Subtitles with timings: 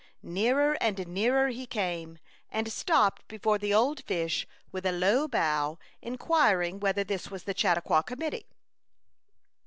[0.23, 2.17] Nearer and nearer he came,
[2.49, 7.53] and stopped before the old fish with a low bow, inquiring whether this was the
[7.55, 8.47] Chautauqua Committee.